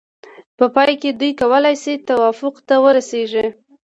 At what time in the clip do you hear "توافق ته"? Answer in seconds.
2.07-2.75